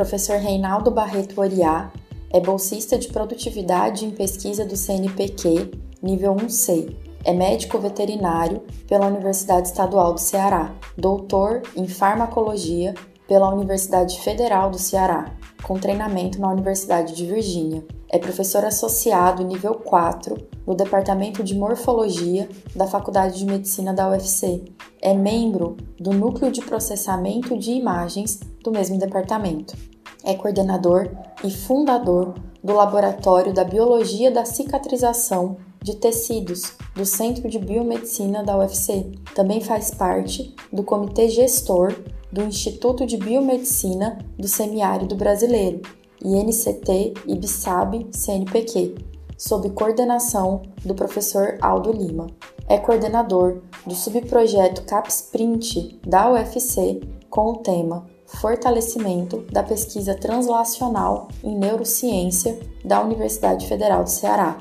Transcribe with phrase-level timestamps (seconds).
[0.00, 1.92] Professor Reinaldo Barreto Oriá
[2.30, 6.96] é bolsista de produtividade em pesquisa do CNPq, nível 1C.
[7.22, 12.94] É médico veterinário pela Universidade Estadual do Ceará, doutor em farmacologia
[13.28, 17.84] pela Universidade Federal do Ceará, com treinamento na Universidade de Virgínia.
[18.08, 20.34] É professor associado nível 4
[20.66, 24.64] no Departamento de Morfologia da Faculdade de Medicina da UFC.
[25.02, 29.76] É membro do Núcleo de Processamento de Imagens do mesmo departamento.
[30.24, 31.10] É coordenador
[31.42, 38.58] e fundador do Laboratório da Biologia da Cicatrização de Tecidos do Centro de Biomedicina da
[38.58, 39.12] UFC.
[39.34, 41.94] Também faz parte do comitê gestor
[42.30, 45.80] do Instituto de Biomedicina do Semiárido Brasileiro,
[46.22, 48.94] INCT IBSAB CNPq,
[49.38, 52.26] sob coordenação do professor Aldo Lima.
[52.68, 61.58] É coordenador do subprojeto CAPSPRINT da UFC com o tema Fortalecimento da pesquisa translacional em
[61.58, 64.56] neurociência da Universidade Federal do Ceará.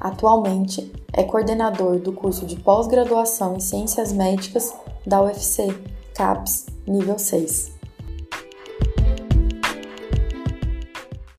[0.00, 4.72] Atualmente é coordenador do curso de pós-graduação em Ciências Médicas
[5.06, 5.66] da UFC,
[6.14, 7.76] CAPS, nível 6.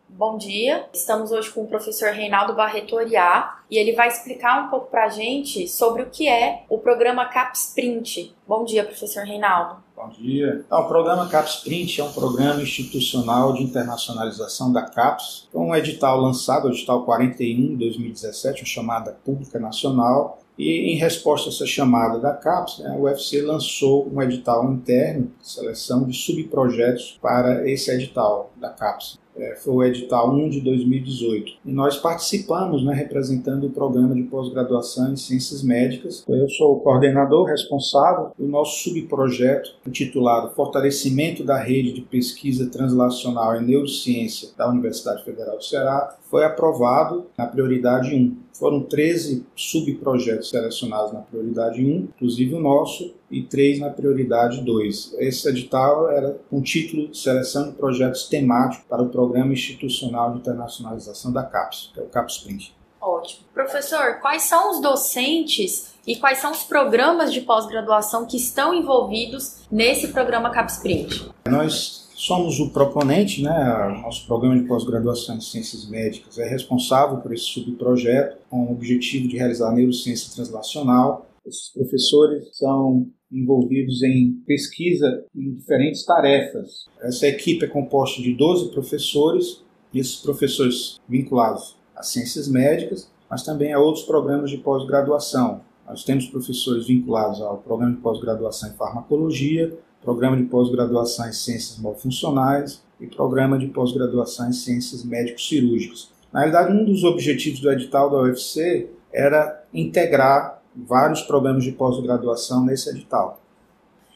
[0.09, 4.69] Bom dia, estamos hoje com o professor Reinaldo Barreto Oriá e ele vai explicar um
[4.69, 8.35] pouco para a gente sobre o que é o programa CAPS Print.
[8.45, 9.81] Bom dia, professor Reinaldo.
[9.99, 10.63] Bom dia.
[10.65, 15.49] Então, o programa CAPS Print é um programa institucional de internacionalização da CAPS.
[15.51, 20.95] Foi um edital lançado, o edital 41 de 2017, uma chamada pública nacional, e em
[20.95, 27.19] resposta a essa chamada da CAPES, o UFC lançou um edital interno seleção de subprojetos
[27.21, 31.53] para esse edital da CAPES é, foi o edital 1 de 2018.
[31.65, 36.23] E nós participamos, né, representando o programa de pós-graduação em Ciências Médicas.
[36.27, 43.55] Eu sou o coordenador responsável do nosso subprojeto intitulado Fortalecimento da Rede de Pesquisa Translacional
[43.55, 46.17] em Neurociência da Universidade Federal do Ceará.
[46.29, 48.48] Foi aprovado na prioridade 1.
[48.59, 55.15] Foram 13 subprojetos selecionados na prioridade 1, inclusive o nosso, e 3 na prioridade 2.
[55.17, 60.39] Esse edital era um título de seleção de projetos temáticos para o Programa Institucional de
[60.39, 62.75] Internacionalização da CAPES, que é o CAPES Print.
[62.99, 63.43] Ótimo.
[63.53, 69.59] Professor, quais são os docentes e quais são os programas de pós-graduação que estão envolvidos
[69.71, 71.31] nesse programa CAPES Print?
[71.47, 74.01] Nós Somos o proponente, né?
[74.03, 79.29] Nosso programa de pós-graduação em Ciências Médicas é responsável por esse subprojeto com o objetivo
[79.29, 81.29] de realizar neurociência translacional.
[81.45, 86.87] Esses professores são envolvidos em pesquisa em diferentes tarefas.
[86.99, 89.63] Essa equipe é composta de 12 professores,
[89.95, 95.61] esses professores vinculados às ciências médicas, mas também a outros programas de pós-graduação.
[95.87, 101.77] Nós temos professores vinculados ao programa de pós-graduação em farmacologia, programa de pós-graduação em ciências
[101.79, 106.09] malfuncionais e programa de pós-graduação em ciências médico-cirúrgicas.
[106.31, 112.65] Na realidade, um dos objetivos do edital da UFC era integrar vários programas de pós-graduação
[112.65, 113.41] nesse edital.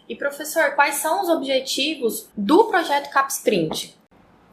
[0.08, 3.96] E professor, quais são os objetivos do projeto CapsPrint?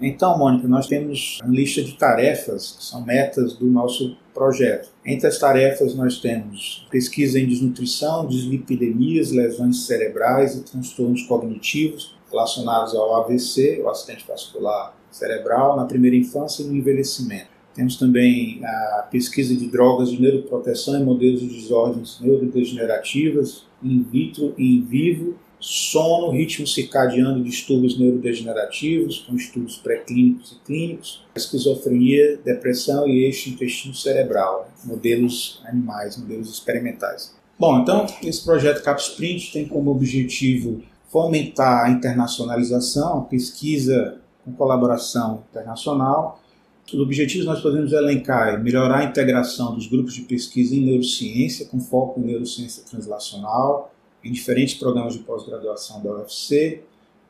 [0.00, 4.88] Então, Mônica, nós temos uma lista de tarefas, que são metas do nosso projeto.
[5.04, 12.94] Entre as tarefas, nós temos pesquisa em desnutrição, dislipidemias, lesões cerebrais e transtornos cognitivos relacionados
[12.94, 17.48] ao AVC, o acidente vascular cerebral, na primeira infância e no envelhecimento.
[17.74, 24.54] Temos também a pesquisa de drogas de neuroproteção em modelos de desordens neurodegenerativas, in vitro
[24.56, 32.38] e in vivo, sono, ritmo circadiano e distúrbios neurodegenerativos, com estudos pré-clínicos e clínicos, esquizofrenia,
[32.42, 37.34] depressão e eixo intestino cerebral, modelos animais, modelos experimentais.
[37.58, 45.44] Bom, então esse projeto CapSprint tem como objetivo fomentar a internacionalização, a pesquisa com colaboração
[45.50, 46.40] internacional.
[46.86, 51.78] Os objetivos nós podemos elencar melhorar a integração dos grupos de pesquisa em neurociência, com
[51.78, 53.92] foco em neurociência translacional,
[54.24, 56.82] em diferentes programas de pós-graduação da UFC,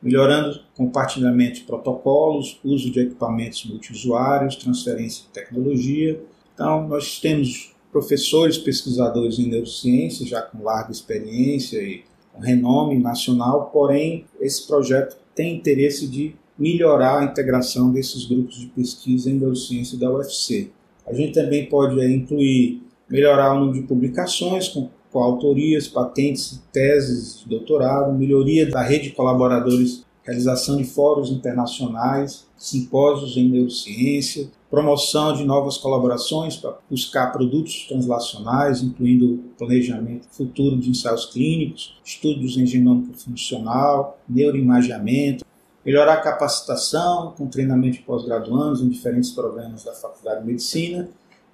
[0.02, 6.22] melhorando compartilhamento de protocolos, uso de equipamentos multiusuários, transferência de tecnologia.
[6.54, 13.70] Então, nós temos professores pesquisadores em neurociência, já com larga experiência e com renome nacional,
[13.72, 19.98] porém, esse projeto tem interesse de melhorar a integração desses grupos de pesquisa em neurociência
[19.98, 20.70] da UFC.
[21.06, 27.40] A gente também pode é, incluir melhorar o número de publicações com coautorias, patentes, teses
[27.40, 35.34] de doutorado, melhoria da rede de colaboradores, realização de fóruns internacionais, simpósios em neurociência, promoção
[35.34, 42.64] de novas colaborações para buscar produtos translacionais, incluindo planejamento futuro de ensaios clínicos, estudos em
[42.64, 45.44] genômica funcional, neuroimageamento,
[45.84, 51.08] melhorar a capacitação com treinamento de pós-graduandos em diferentes programas da Faculdade de Medicina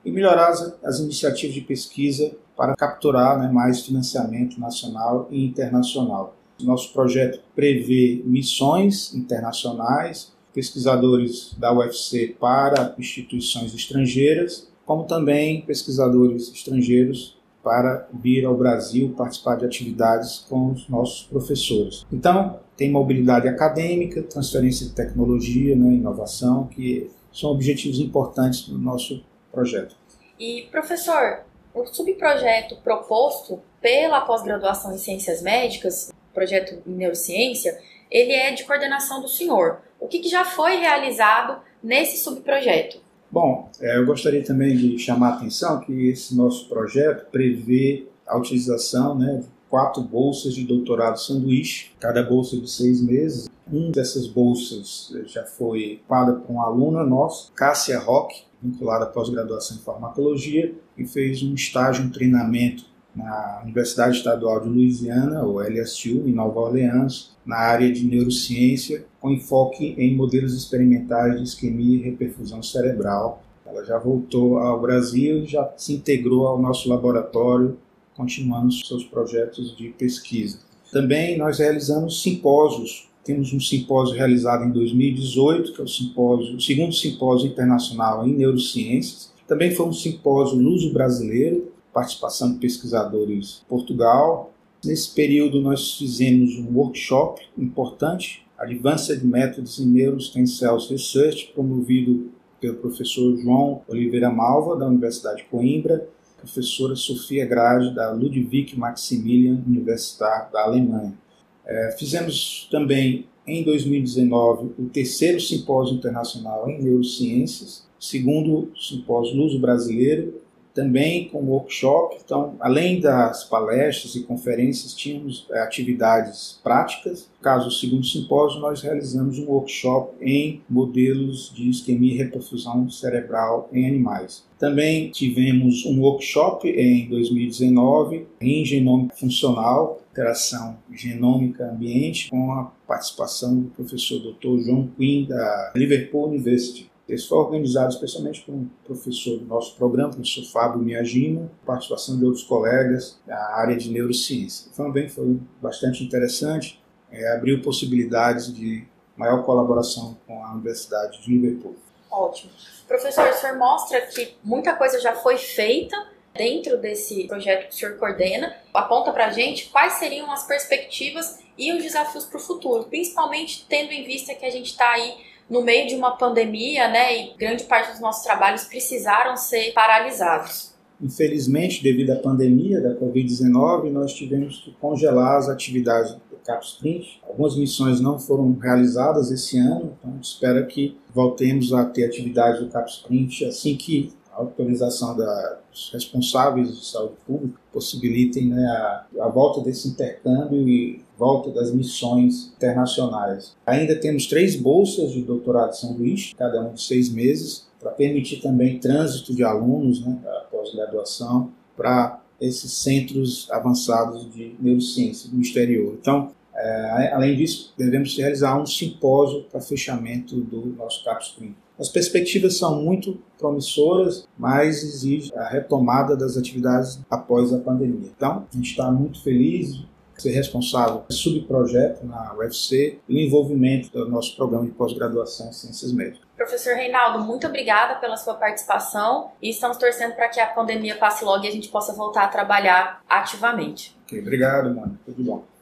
[0.06, 6.36] e melhorar as, as iniciativas de pesquisa para capturar né, mais financiamento nacional e internacional.
[6.62, 17.36] Nosso projeto prevê missões internacionais, pesquisadores da UFC para instituições estrangeiras, como também pesquisadores estrangeiros
[17.62, 22.06] para vir ao Brasil participar de atividades com os nossos professores.
[22.12, 29.20] Então, tem mobilidade acadêmica, transferência de tecnologia, né, inovação, que são objetivos importantes do nosso
[29.56, 29.96] projeto.
[30.38, 31.40] E, professor,
[31.74, 37.78] o subprojeto proposto pela pós-graduação em Ciências Médicas, projeto em Neurociência,
[38.10, 39.78] ele é de coordenação do senhor.
[39.98, 43.00] O que, que já foi realizado nesse subprojeto?
[43.30, 48.36] Bom, é, eu gostaria também de chamar a atenção que esse nosso projeto prevê a
[48.36, 53.48] utilização né, de quatro bolsas de doutorado sanduíche, cada bolsa de seis meses.
[53.72, 59.76] Um dessas bolsas já foi paga por uma aluna nossa, Cássia Roque, vinculada à pós-graduação
[59.76, 62.84] em farmacologia, e fez um estágio, um treinamento
[63.14, 69.30] na Universidade Estadual de Louisiana, ou LSU, em Nova Orleans, na área de neurociência, com
[69.30, 73.42] enfoque em modelos experimentais de isquemia e reperfusão cerebral.
[73.64, 77.78] Ela já voltou ao Brasil e já se integrou ao nosso laboratório,
[78.14, 80.58] continuando seus projetos de pesquisa.
[80.92, 83.08] Também nós realizamos simpósios.
[83.26, 88.32] Temos um simpósio realizado em 2018, que é o, simpósio, o segundo simpósio internacional em
[88.32, 89.32] neurociências.
[89.49, 94.52] Também foi um simpósio luso-brasileiro, participação de pesquisadores de Portugal.
[94.84, 102.31] Nesse período, nós fizemos um workshop importante, Advanced Methods in Neurostem Cells Research, promovido
[102.61, 106.08] pelo professor João Oliveira Malva, da Universidade de Coimbra,
[106.38, 111.25] professora Sofia Grade, da Ludwig Maximilian Universität da Alemanha.
[111.66, 120.35] É, fizemos também, em 2019, o terceiro simpósio internacional em neurociências, segundo simpósio luso-brasileiro,
[120.76, 122.19] também com workshop.
[122.23, 127.31] Então, além das palestras e conferências, tínhamos é, atividades práticas.
[127.38, 132.90] No caso, o segundo simpósio, nós realizamos um workshop em modelos de isquemia e reperfusão
[132.90, 134.44] cerebral em animais.
[134.58, 143.61] Também tivemos um workshop em 2019 em genômica funcional, interação genômica ambiente, com a participação
[143.61, 144.64] do professor Dr.
[144.64, 146.90] João Quinn da Liverpool University.
[147.08, 152.18] Esse foi organizado especialmente por um professor do nosso programa, o professor Fábio Miyajima, participação
[152.18, 154.70] de outros colegas da área de neurociência.
[154.76, 158.84] Também foi bastante interessante, é, abriu possibilidades de
[159.16, 161.76] maior colaboração com a Universidade de Liverpool.
[162.10, 162.50] Ótimo.
[162.88, 165.96] Professor, o senhor mostra que muita coisa já foi feita
[166.34, 168.54] dentro desse projeto que o senhor coordena.
[168.74, 173.64] Aponta para a gente quais seriam as perspectivas e os desafios para o futuro, principalmente
[173.68, 175.14] tendo em vista que a gente está aí
[175.48, 180.75] no meio de uma pandemia, né, e grande parte dos nossos trabalhos precisaram ser paralisados.
[181.00, 187.20] Infelizmente, devido à pandemia da Covid-19, nós tivemos que congelar as atividades do CAPS Print.
[187.28, 192.06] Algumas missões não foram realizadas esse ano, então a gente espera que voltemos a ter
[192.06, 198.66] atividades do CAPS Print assim que a autorização dos responsáveis de saúde pública possibilitem né,
[198.66, 203.56] a, a volta desse intercâmbio e volta das missões internacionais.
[203.66, 207.90] Ainda temos três bolsas de doutorado de São Luís, cada um de seis meses, para
[207.90, 210.18] permitir também trânsito de alunos né,
[210.50, 215.96] pós-graduação para esses centros avançados de neurociência no exterior.
[216.00, 221.54] Então, é, além disso, devemos realizar um simpósio para fechamento do nosso CAPS 30.
[221.78, 228.11] As perspectivas são muito promissoras, mas exige a retomada das atividades após a pandemia.
[228.16, 229.85] Então, a gente está muito feliz
[230.23, 235.52] ser responsável pelo subprojeto na UFC e o envolvimento do nosso programa de pós-graduação em
[235.52, 236.26] Ciências Médicas.
[236.37, 241.25] Professor Reinaldo, muito obrigada pela sua participação e estamos torcendo para que a pandemia passe
[241.25, 243.96] logo e a gente possa voltar a trabalhar ativamente.
[244.04, 244.99] Okay, obrigado, mano.
[245.04, 245.55] Tudo bom.